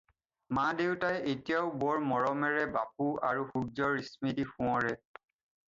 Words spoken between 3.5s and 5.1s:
সূৰ্য্যৰ স্মৃতি সোঁৱৰে।